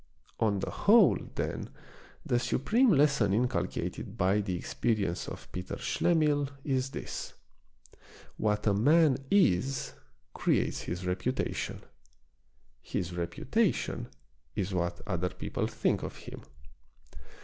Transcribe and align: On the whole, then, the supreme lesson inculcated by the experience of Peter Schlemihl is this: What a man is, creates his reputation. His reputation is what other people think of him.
On 0.39 0.57
the 0.61 0.71
whole, 0.71 1.19
then, 1.35 1.69
the 2.25 2.39
supreme 2.39 2.89
lesson 2.89 3.35
inculcated 3.35 4.17
by 4.17 4.41
the 4.41 4.55
experience 4.55 5.27
of 5.27 5.51
Peter 5.51 5.75
Schlemihl 5.75 6.49
is 6.63 6.89
this: 6.89 7.35
What 8.35 8.65
a 8.65 8.73
man 8.73 9.19
is, 9.29 9.93
creates 10.33 10.81
his 10.81 11.05
reputation. 11.05 11.83
His 12.81 13.13
reputation 13.15 14.07
is 14.55 14.73
what 14.73 15.01
other 15.05 15.29
people 15.29 15.67
think 15.67 16.01
of 16.01 16.15
him. 16.15 16.41